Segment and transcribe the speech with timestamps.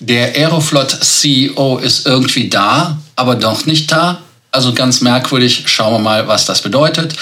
[0.00, 4.22] Der Aeroflot-CEO ist irgendwie da, aber doch nicht da.
[4.50, 5.64] Also ganz merkwürdig.
[5.66, 7.14] Schauen wir mal, was das bedeutet.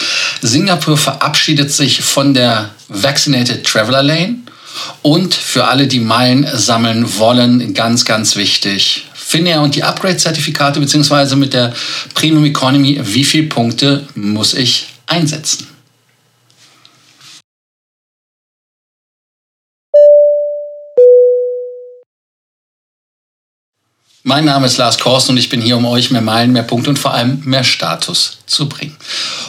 [0.42, 4.36] Singapur verabschiedet sich von der Vaccinated Traveler Lane.
[5.02, 9.06] Und für alle, die Meilen sammeln wollen, ganz, ganz wichtig.
[9.14, 11.72] Finnair und die Upgrade-Zertifikate beziehungsweise mit der
[12.14, 15.66] Premium Economy, wie viele Punkte muss ich einsetzen?
[24.28, 26.90] Mein Name ist Lars Korsten und ich bin hier, um euch mehr Meilen, mehr Punkte
[26.90, 28.96] und vor allem mehr Status zu bringen.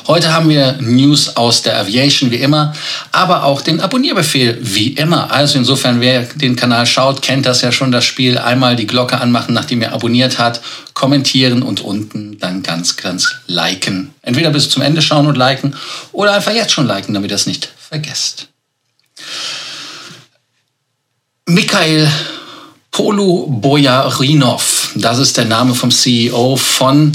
[0.05, 2.75] Heute haben wir News aus der Aviation wie immer,
[3.11, 5.31] aber auch den Abonnierbefehl wie immer.
[5.31, 8.37] Also insofern, wer den Kanal schaut, kennt das ja schon, das Spiel.
[8.37, 10.61] Einmal die Glocke anmachen, nachdem ihr abonniert hat,
[10.93, 14.13] kommentieren und unten dann ganz, ganz liken.
[14.21, 15.75] Entweder bis zum Ende schauen und liken
[16.11, 18.49] oder einfach jetzt schon liken, damit ihr es nicht vergesst.
[21.47, 22.07] Michael
[22.97, 27.11] Polo Bojarinov, das ist der Name vom CEO von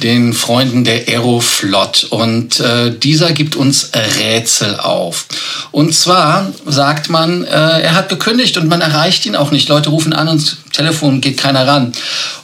[0.00, 2.06] den Freunden der Aeroflot.
[2.10, 3.90] Und äh, dieser gibt uns
[4.20, 5.26] Rätsel auf.
[5.72, 9.68] Und zwar sagt man, äh, er hat gekündigt und man erreicht ihn auch nicht.
[9.68, 11.92] Leute rufen an und Telefon geht keiner ran.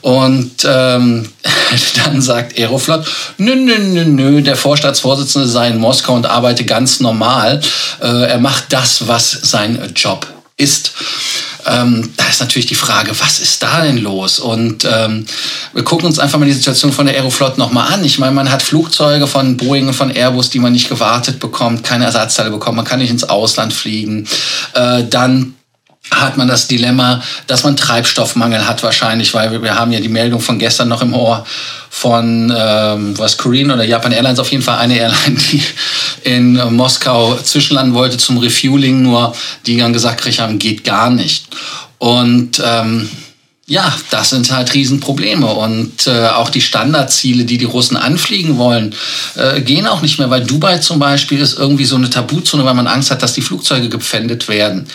[0.01, 1.29] Und ähm,
[2.05, 3.07] dann sagt Aeroflot,
[3.39, 7.61] nö, nö, nö, nö, der Vorstaatsvorsitzende sei in Moskau und arbeite ganz normal.
[8.03, 10.93] Äh, er macht das, was sein Job ist.
[11.67, 14.39] Ähm, da ist natürlich die Frage, was ist da denn los?
[14.39, 15.27] Und ähm,
[15.73, 18.05] wir gucken uns einfach mal die Situation von der Aeroflot nochmal an.
[18.05, 21.85] Ich meine, man hat Flugzeuge von Boeing und von Airbus, die man nicht gewartet bekommt,
[21.85, 24.27] keine Ersatzteile bekommt, man kann nicht ins Ausland fliegen.
[24.75, 25.55] Äh, dann
[26.11, 30.41] hat man das Dilemma, dass man Treibstoffmangel hat wahrscheinlich, weil wir haben ja die Meldung
[30.41, 31.47] von gestern noch im Ohr
[31.89, 35.63] von ähm, was Korean oder Japan Airlines auf jeden Fall eine Airline, die
[36.25, 39.35] in Moskau zwischenlanden wollte zum Refueling, nur
[39.67, 41.47] die dann gesagt haben, geht gar nicht.
[41.99, 43.09] Und ähm,
[43.71, 45.47] ja, das sind halt Riesenprobleme.
[45.47, 48.97] Und äh, auch die Standardziele, die die Russen anfliegen wollen,
[49.37, 52.75] äh, gehen auch nicht mehr, weil Dubai zum Beispiel ist irgendwie so eine Tabuzone, weil
[52.75, 54.89] man Angst hat, dass die Flugzeuge gepfändet werden.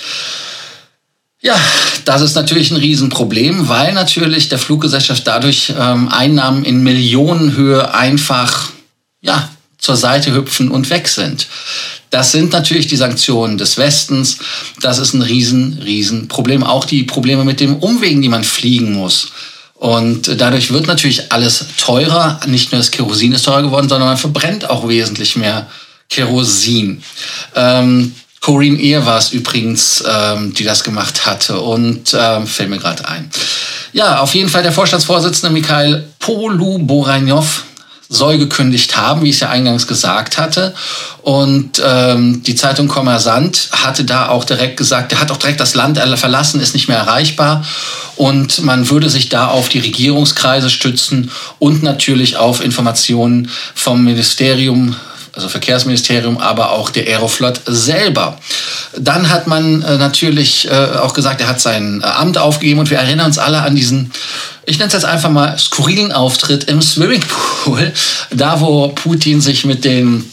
[1.45, 1.59] Ja,
[2.06, 8.72] das ist natürlich ein Riesenproblem, weil natürlich der Fluggesellschaft dadurch ähm, Einnahmen in Millionenhöhe einfach
[9.22, 9.47] ja,
[9.78, 11.45] zur Seite hüpfen und weg sind.
[12.09, 14.39] Das sind natürlich die Sanktionen des Westens.
[14.81, 16.63] Das ist ein riesen, riesen Problem.
[16.63, 19.27] Auch die Probleme mit dem Umwegen, die man fliegen muss.
[19.75, 22.39] Und dadurch wird natürlich alles teurer.
[22.47, 25.67] Nicht nur das Kerosin ist teurer geworden, sondern man verbrennt auch wesentlich mehr
[26.09, 27.03] Kerosin.
[27.53, 32.78] Ähm, Corinne Ehr war es übrigens, ähm, die das gemacht hatte und ähm, fällt mir
[32.78, 33.31] gerade ein.
[33.91, 37.63] Ja, auf jeden Fall der Vorstandsvorsitzende Mikhail Poluboranov
[38.07, 40.75] soll gekündigt haben, wie ich es ja eingangs gesagt hatte.
[41.23, 45.73] Und ähm, die Zeitung Kommersant hatte da auch direkt gesagt, er hat auch direkt das
[45.73, 47.66] Land verlassen, ist nicht mehr erreichbar.
[48.16, 54.95] Und man würde sich da auf die Regierungskreise stützen und natürlich auf Informationen vom Ministerium
[55.35, 58.38] also Verkehrsministerium, aber auch der Aeroflot selber.
[58.97, 62.90] Dann hat man äh, natürlich äh, auch gesagt, er hat sein äh, Amt aufgegeben und
[62.90, 64.12] wir erinnern uns alle an diesen,
[64.66, 67.91] ich nenne es jetzt einfach mal skurrilen Auftritt im Swimmingpool,
[68.31, 70.31] da wo Putin sich mit den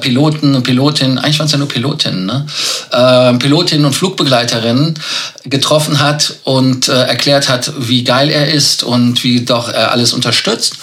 [0.00, 2.46] Piloten und Pilotinnen, eigentlich waren es ja nur Pilotinnen, ne?
[2.90, 4.98] äh, Pilotinnen und Flugbegleiterinnen
[5.44, 10.74] getroffen hat und erklärt hat, wie geil er ist und wie doch er alles unterstützt.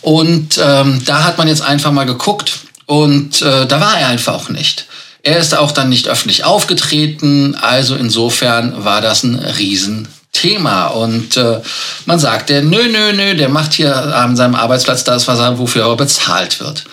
[0.00, 4.34] Und ähm, da hat man jetzt einfach mal geguckt, und äh, da war er einfach
[4.34, 4.86] auch nicht.
[5.22, 10.88] Er ist auch dann nicht öffentlich aufgetreten, also insofern war das ein Riesenthema.
[10.88, 11.60] Und äh,
[12.06, 15.86] man sagte, nö, nö, nö, der macht hier an seinem Arbeitsplatz das, was er, wofür
[15.86, 16.84] er bezahlt wird.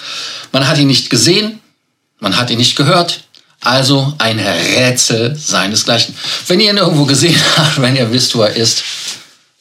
[0.52, 1.60] Man hat ihn nicht gesehen,
[2.20, 3.22] man hat ihn nicht gehört,
[3.62, 6.16] also ein Rätsel seinesgleichen.
[6.48, 8.84] Wenn ihr ihn irgendwo gesehen habt, wenn ihr wisst, wo er ist,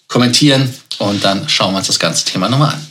[0.09, 2.87] kommentieren und dann schauen wir uns das ganze Thema nochmal an.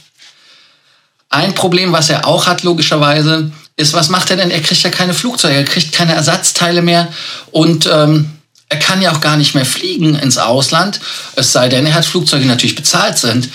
[1.30, 4.52] Ein Problem, was er auch hat, logischerweise, ist, was macht er denn?
[4.52, 7.10] Er kriegt ja keine Flugzeuge, er kriegt keine Ersatzteile mehr
[7.52, 8.32] und ähm,
[8.70, 11.00] er kann ja auch gar nicht mehr fliegen ins Ausland,
[11.36, 13.48] es sei denn, er hat Flugzeuge, die natürlich bezahlt sind.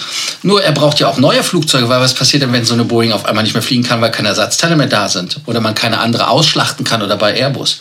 [0.42, 3.12] Nur er braucht ja auch neue Flugzeuge, weil was passiert denn, wenn so eine Boeing
[3.12, 5.98] auf einmal nicht mehr fliegen kann, weil keine Ersatzteile mehr da sind oder man keine
[5.98, 7.80] andere ausschlachten kann oder bei Airbus.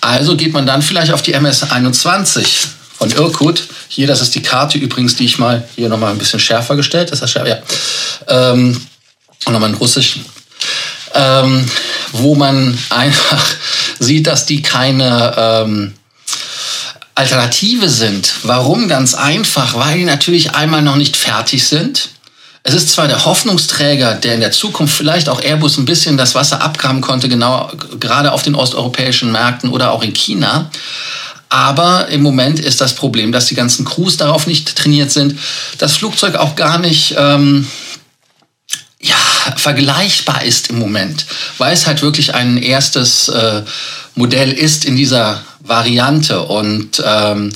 [0.00, 3.64] Also geht man dann vielleicht auf die MS-21 von Irkut.
[3.88, 7.10] Hier, das ist die Karte übrigens, die ich mal hier nochmal ein bisschen schärfer gestellt.
[7.10, 8.52] Das ist schärfer, ja.
[8.52, 8.80] Ähm,
[9.44, 10.20] und nochmal in Russisch,
[11.14, 11.70] ähm,
[12.12, 13.44] wo man einfach
[13.98, 15.94] sieht, dass die keine ähm,
[17.14, 18.32] Alternative sind.
[18.44, 18.88] Warum?
[18.88, 22.10] Ganz einfach, weil die natürlich einmal noch nicht fertig sind.
[22.62, 26.34] Es ist zwar der Hoffnungsträger, der in der Zukunft vielleicht auch Airbus ein bisschen das
[26.34, 30.70] Wasser abgraben konnte, genau gerade auf den osteuropäischen Märkten oder auch in China.
[31.48, 35.38] Aber im Moment ist das Problem, dass die ganzen Crews darauf nicht trainiert sind,
[35.78, 37.66] das Flugzeug auch gar nicht ähm,
[39.58, 41.26] vergleichbar ist im Moment,
[41.58, 43.62] weil es halt wirklich ein erstes äh,
[44.14, 46.42] Modell ist in dieser Variante.
[46.42, 47.52] Und ähm,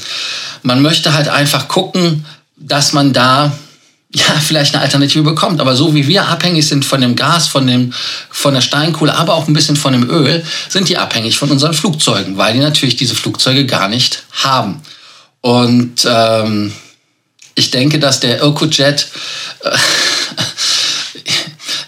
[0.62, 2.24] man möchte halt einfach gucken,
[2.56, 3.52] dass man da
[4.14, 5.60] ja, vielleicht eine Alternative bekommt.
[5.60, 7.94] Aber so wie wir abhängig sind von dem Gas, von, dem,
[8.30, 11.72] von der Steinkohle, aber auch ein bisschen von dem Öl, sind die abhängig von unseren
[11.72, 14.82] Flugzeugen, weil die natürlich diese Flugzeuge gar nicht haben.
[15.40, 16.72] Und ähm,
[17.54, 19.08] ich denke, dass der Ökojet,
[19.60, 19.70] äh,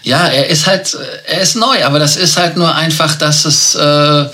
[0.05, 0.95] ja, er ist halt,
[1.27, 3.75] er ist neu, aber das ist halt nur einfach, dass es...
[3.75, 4.25] Äh,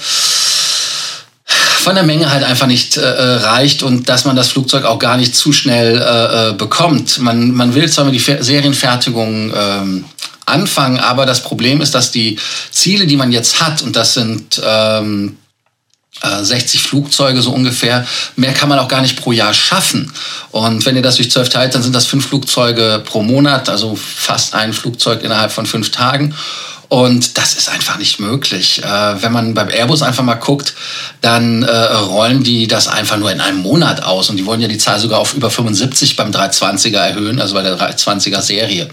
[1.81, 4.99] von der Menge halt einfach nicht äh, äh, reicht und dass man das Flugzeug auch
[4.99, 7.19] gar nicht zu schnell äh, äh bekommt.
[7.19, 10.05] Man, man will zwar mit die Serienfertigung ähm,
[10.45, 12.37] anfangen, aber das Problem ist, dass die
[12.69, 15.37] Ziele, die man jetzt hat, und das sind ähm,
[16.19, 18.05] 60 äh, Flugzeuge so ungefähr.
[18.35, 20.11] Mehr kann man auch gar nicht pro Jahr schaffen.
[20.51, 23.95] Und wenn ihr das durch zwölf teilt, dann sind das fünf Flugzeuge pro Monat, also
[23.95, 26.35] fast ein Flugzeug innerhalb von fünf Tagen.
[26.91, 28.83] Und das ist einfach nicht möglich.
[28.83, 30.73] Äh, wenn man beim Airbus einfach mal guckt,
[31.21, 34.29] dann äh, rollen die das einfach nur in einem Monat aus.
[34.29, 37.61] Und die wollen ja die Zahl sogar auf über 75 beim 320er erhöhen, also bei
[37.61, 38.89] der 320er Serie.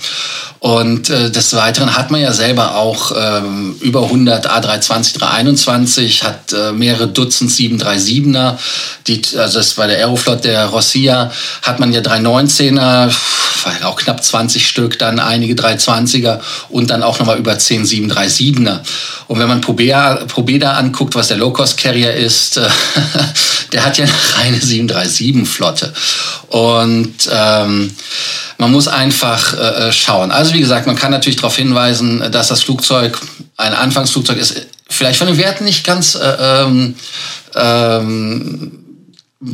[0.61, 6.53] Und äh, des Weiteren hat man ja selber auch ähm, über 100 A320, 321, hat
[6.53, 8.59] äh, mehrere Dutzend 737er.
[9.09, 13.13] Die, also das bei der Aeroflot der Rossia hat man ja 319er,
[13.85, 18.81] auch knapp 20 Stück, dann einige 320er und dann auch nochmal über 10 737er.
[19.27, 22.69] Und wenn man Probeda, Probeda anguckt, was der Low-Cost-Carrier ist, äh,
[23.73, 25.93] der hat ja eine reine 737-Flotte.
[26.49, 27.91] Und ähm,
[28.59, 30.31] man muss einfach äh, äh, schauen.
[30.31, 33.19] Also wie gesagt, man kann natürlich darauf hinweisen, dass das Flugzeug
[33.57, 36.95] ein Anfangsflugzeug ist, vielleicht von den Werten nicht ganz äh, ähm,
[37.55, 38.73] ähm,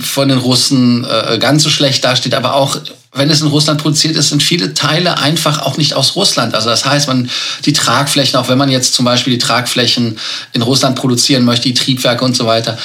[0.01, 2.79] von den Russen äh, ganz so schlecht dasteht, aber auch
[3.15, 6.55] wenn es in Russland produziert ist, sind viele Teile einfach auch nicht aus Russland.
[6.55, 7.31] Also das heißt, man
[7.65, 10.19] die Tragflächen, auch wenn man jetzt zum Beispiel die Tragflächen
[10.53, 12.77] in Russland produzieren möchte, die Triebwerke und so weiter.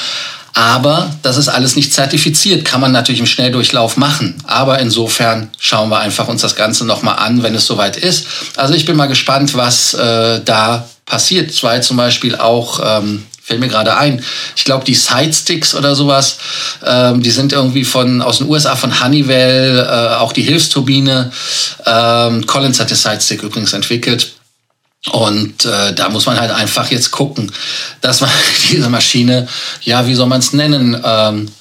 [0.53, 4.35] Aber das ist alles nicht zertifiziert, kann man natürlich im Schnelldurchlauf machen.
[4.45, 8.25] Aber insofern schauen wir einfach uns das Ganze nochmal an, wenn es soweit ist.
[8.55, 11.51] Also ich bin mal gespannt, was äh, da passiert.
[11.51, 14.23] Es zum Beispiel auch ähm, fällt mir gerade ein.
[14.55, 16.37] Ich glaube, die Sidesticks oder sowas,
[16.85, 21.31] ähm, die sind irgendwie von aus den USA von Honeywell, äh, auch die Hilfsturbine.
[21.83, 24.33] Ähm, Collins hat die Sidestick übrigens entwickelt.
[25.11, 27.51] Und äh, da muss man halt einfach jetzt gucken,
[28.01, 28.29] dass man
[28.69, 29.47] diese Maschine,
[29.81, 31.51] ja, wie soll man es nennen, ähm,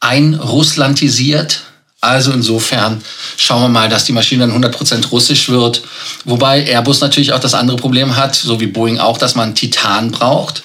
[0.00, 1.62] einrusslandisiert
[2.00, 3.02] also insofern
[3.36, 5.82] schauen wir mal, dass die Maschine dann 100% russisch wird.
[6.24, 10.10] Wobei Airbus natürlich auch das andere Problem hat, so wie Boeing auch, dass man Titan
[10.10, 10.62] braucht.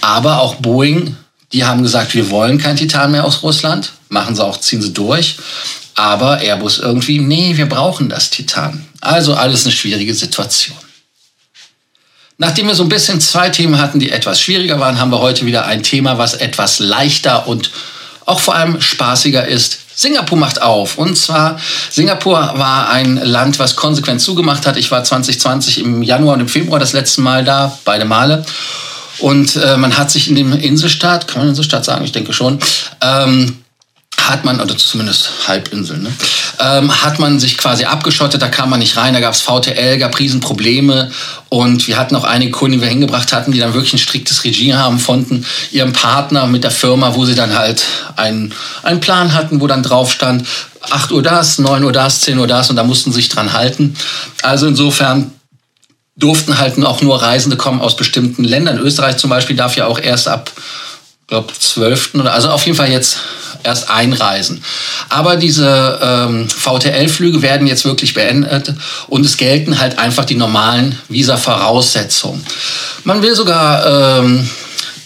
[0.00, 1.16] Aber auch Boeing,
[1.52, 3.92] die haben gesagt, wir wollen kein Titan mehr aus Russland.
[4.08, 5.36] Machen sie auch, ziehen sie durch.
[5.96, 8.86] Aber Airbus irgendwie, nee, wir brauchen das Titan.
[9.00, 10.76] Also alles eine schwierige Situation.
[12.38, 15.46] Nachdem wir so ein bisschen zwei Themen hatten, die etwas schwieriger waren, haben wir heute
[15.46, 17.70] wieder ein Thema, was etwas leichter und
[18.26, 19.78] auch vor allem spaßiger ist.
[19.96, 20.98] Singapur macht auf.
[20.98, 21.58] Und zwar,
[21.90, 24.76] Singapur war ein Land, was konsequent zugemacht hat.
[24.76, 28.44] Ich war 2020 im Januar und im Februar das letzte Mal da, beide Male.
[29.18, 32.58] Und äh, man hat sich in dem Inselstaat, kann man Inselstaat sagen, ich denke schon,
[33.00, 33.64] ähm,
[34.22, 36.12] hat man, oder zumindest Halbinsel, ne,
[36.58, 39.98] ähm, hat man sich quasi abgeschottet, da kam man nicht rein, da gab es VTL,
[39.98, 41.10] gab Riesenprobleme
[41.48, 44.44] und wir hatten auch einige Kunden, die wir hingebracht hatten, die dann wirklich ein striktes
[44.44, 47.84] Regime haben von ihrem Partner mit der Firma, wo sie dann halt
[48.16, 48.52] einen,
[48.82, 50.46] einen Plan hatten, wo dann drauf stand,
[50.90, 53.52] 8 Uhr das, 9 Uhr das, 10 Uhr das und da mussten sie sich dran
[53.52, 53.96] halten.
[54.42, 55.32] Also insofern
[56.16, 58.78] durften halt auch nur Reisende kommen aus bestimmten Ländern.
[58.78, 60.50] Österreich zum Beispiel darf ja auch erst ab
[61.26, 62.14] glaube 12.
[62.14, 63.18] oder also auf jeden Fall jetzt
[63.64, 64.62] erst einreisen.
[65.08, 68.72] Aber diese ähm, VTL-Flüge werden jetzt wirklich beendet
[69.08, 72.44] und es gelten halt einfach die normalen Visa-Voraussetzungen.
[73.04, 74.48] Man will sogar ähm,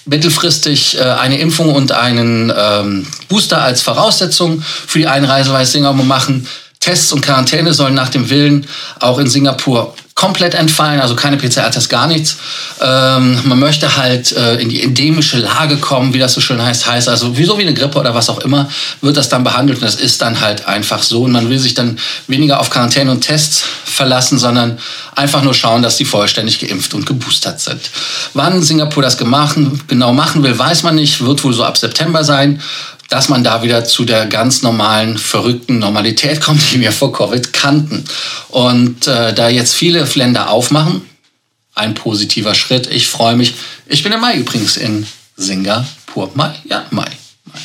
[0.04, 6.04] mittelfristig äh, eine Impfung und einen ähm, Booster als Voraussetzung für die Einreise bei Singapur
[6.04, 6.46] machen.
[6.80, 8.66] Tests und Quarantäne sollen nach dem Willen
[9.00, 12.36] auch in Singapur komplett entfallen, also keine PCR-Tests, gar nichts.
[12.78, 16.86] Ähm, man möchte halt äh, in die endemische Lage kommen, wie das so schön heißt,
[16.86, 18.68] heißt also wie so wie eine Grippe oder was auch immer,
[19.00, 21.72] wird das dann behandelt und das ist dann halt einfach so und man will sich
[21.72, 24.78] dann weniger auf Quarantäne und Tests verlassen, sondern
[25.16, 27.80] einfach nur schauen, dass sie vollständig geimpft und geboostert sind.
[28.34, 29.56] Wann Singapur das gemacht,
[29.88, 32.60] genau machen will, weiß man nicht, wird wohl so ab September sein
[33.10, 37.52] dass man da wieder zu der ganz normalen, verrückten Normalität kommt, die wir vor Covid
[37.52, 38.04] kannten.
[38.48, 41.02] Und äh, da jetzt viele Länder aufmachen,
[41.74, 42.86] ein positiver Schritt.
[42.86, 43.54] Ich freue mich.
[43.86, 46.30] Ich bin im Mai übrigens in Singapur.
[46.34, 46.54] Mai?
[46.64, 47.06] Ja, Mai.
[47.44, 47.60] Mai.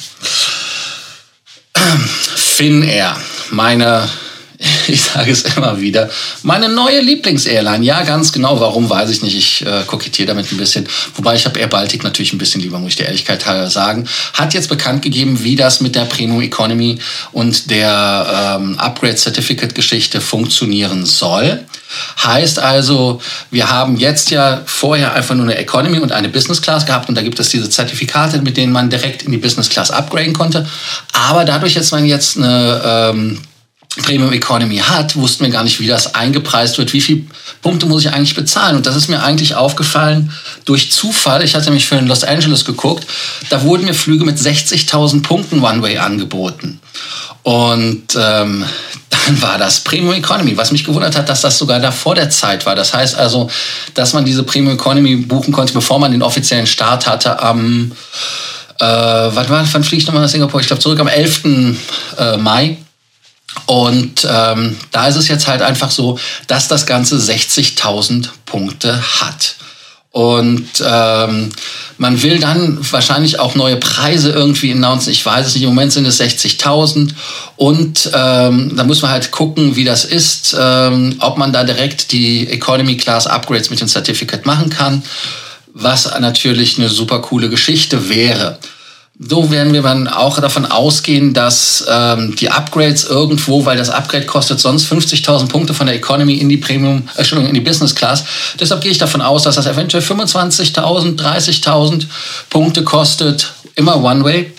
[2.35, 3.15] Finnair,
[3.51, 4.09] meine
[4.87, 6.09] ich sage es immer wieder,
[6.43, 7.83] meine neue Lieblingsairline.
[7.83, 8.59] Ja, ganz genau.
[8.59, 9.35] Warum, weiß ich nicht.
[9.35, 10.87] Ich äh, kokettiere damit ein bisschen.
[11.15, 14.07] Wobei ich habe Air Baltic natürlich ein bisschen lieber, muss ich der Ehrlichkeit halber sagen.
[14.33, 16.99] Hat jetzt bekannt gegeben, wie das mit der Premium Economy
[17.31, 21.65] und der ähm, Upgrade Certificate Geschichte funktionieren soll.
[22.23, 23.21] Heißt also,
[23.51, 27.15] wir haben jetzt ja vorher einfach nur eine Economy und eine Business Class gehabt und
[27.15, 30.67] da gibt es diese Zertifikate, mit denen man direkt in die Business Class upgraden konnte.
[31.13, 33.39] Aber dadurch, dass man jetzt eine ähm,
[34.03, 37.21] Premium Economy hat, wussten wir gar nicht, wie das eingepreist wird, wie viele
[37.61, 38.75] Punkte muss ich eigentlich bezahlen.
[38.75, 40.31] Und das ist mir eigentlich aufgefallen
[40.65, 41.43] durch Zufall.
[41.43, 43.07] Ich hatte mich für Los Angeles geguckt.
[43.49, 46.79] Da wurden mir Flüge mit 60.000 Punkten One-Way angeboten.
[47.43, 48.65] Und ähm,
[49.09, 52.29] dann war das Premium Economy, was mich gewundert hat, dass das sogar da vor der
[52.29, 52.75] Zeit war.
[52.75, 53.49] Das heißt also,
[53.93, 57.93] dass man diese Premium Economy buchen konnte, bevor man den offiziellen Start hatte am,
[58.79, 60.59] äh, wann, wann fliege ich nochmal nach Singapur?
[60.59, 61.77] Ich glaube zurück am 11.
[62.17, 62.77] Äh, Mai.
[63.65, 69.55] Und ähm, da ist es jetzt halt einfach so, dass das Ganze 60.000 Punkte hat.
[70.15, 71.49] Und ähm,
[71.97, 75.11] man will dann wahrscheinlich auch neue Preise irgendwie announcen.
[75.11, 77.09] Ich weiß es nicht, im Moment sind es 60.000.
[77.57, 82.13] Und ähm, da muss man halt gucken, wie das ist, ähm, ob man da direkt
[82.13, 85.03] die Economy Class Upgrades mit dem Certificate machen kann,
[85.73, 88.57] was natürlich eine super coole Geschichte wäre.
[89.17, 94.25] So werden wir dann auch davon ausgehen, dass ähm, die Upgrades irgendwo, weil das Upgrade
[94.25, 97.95] kostet sonst 50.000 Punkte von der Economy in die Premium, äh, Entschuldigung, in die Business
[97.95, 98.25] Class.
[98.59, 102.07] Deshalb gehe ich davon aus, dass das eventuell 25.000, 30.000
[102.49, 104.51] Punkte kostet, immer One-Way.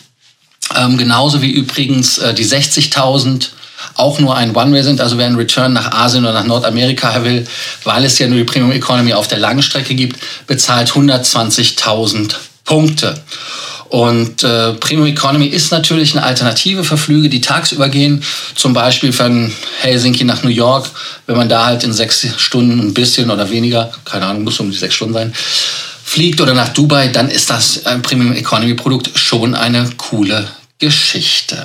[0.74, 3.48] Ähm, genauso wie übrigens äh, die 60.000
[3.94, 5.02] auch nur ein One-Way sind.
[5.02, 7.46] Also wer einen Return nach Asien oder nach Nordamerika will,
[7.84, 12.34] weil es ja nur die Premium Economy auf der langen Strecke gibt, bezahlt 120.000
[12.64, 13.22] Punkte.
[13.96, 18.22] Und äh, Premium Economy ist natürlich eine Alternative für Flüge, die tagsüber gehen.
[18.54, 19.50] Zum Beispiel von
[19.80, 20.90] Helsinki nach New York,
[21.24, 24.70] wenn man da halt in sechs Stunden ein bisschen oder weniger, keine Ahnung, muss um
[24.70, 25.32] die sechs Stunden sein,
[26.04, 30.46] fliegt oder nach Dubai, dann ist das ein Premium Economy Produkt schon eine coole
[30.78, 31.56] Geschichte.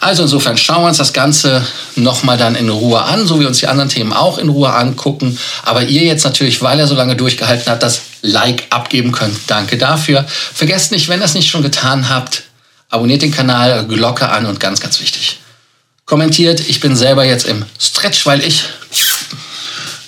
[0.00, 1.64] Also insofern schauen wir uns das Ganze
[1.94, 5.38] nochmal dann in Ruhe an, so wie uns die anderen Themen auch in Ruhe angucken.
[5.62, 9.38] Aber ihr jetzt natürlich, weil er so lange durchgehalten hat, das Like abgeben könnt.
[9.46, 10.24] Danke dafür.
[10.26, 12.44] Vergesst nicht, wenn ihr es nicht schon getan habt,
[12.88, 15.38] abonniert den Kanal, Glocke an und ganz, ganz wichtig.
[16.06, 18.64] Kommentiert, ich bin selber jetzt im Stretch, weil ich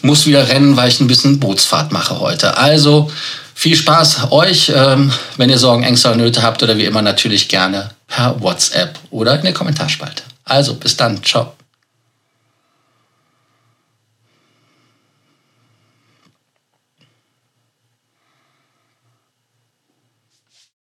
[0.01, 2.57] muss wieder rennen, weil ich ein bisschen Bootsfahrt mache heute.
[2.57, 3.13] Also
[3.55, 7.49] viel Spaß euch, ähm, wenn ihr Sorgen, Ängste oder Nöte habt oder wie immer natürlich
[7.49, 10.23] gerne per WhatsApp oder in der Kommentarspalte.
[10.45, 11.55] Also bis dann, ciao.